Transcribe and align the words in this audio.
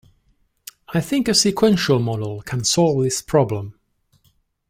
I 0.89 0.99
think 0.99 1.27
a 1.27 1.35
sequential 1.35 1.99
model 1.99 2.41
can 2.41 2.63
solve 2.63 3.03
this 3.03 3.21
problem. 3.21 3.77